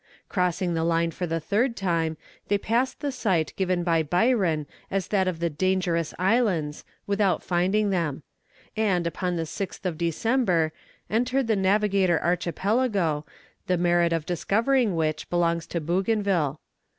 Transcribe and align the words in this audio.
Crossing 0.29 0.73
the 0.73 0.83
line 0.83 1.11
for 1.11 1.27
the 1.27 1.39
third 1.39 1.75
time, 1.77 2.17
they 2.47 2.57
passed 2.57 3.01
the 3.01 3.11
site 3.11 3.53
given 3.55 3.83
by 3.83 4.01
Byron 4.01 4.65
as 4.89 5.09
that 5.09 5.27
of 5.27 5.37
the 5.39 5.47
Dangerous 5.51 6.11
Islands, 6.17 6.83
without 7.05 7.43
finding 7.43 7.91
them; 7.91 8.23
and, 8.75 9.05
upon 9.05 9.35
the 9.35 9.43
6th 9.43 9.85
of 9.85 9.99
December, 9.99 10.73
entered 11.07 11.45
the 11.45 11.55
Navigator 11.55 12.19
Archipelago, 12.19 13.27
the 13.67 13.77
merit 13.77 14.11
of 14.11 14.25
discovering 14.25 14.95
which 14.95 15.29
belongs 15.29 15.67
to 15.67 15.79
Bougainville. 15.79 16.59